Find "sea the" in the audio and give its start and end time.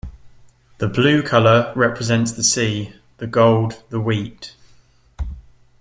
2.41-3.27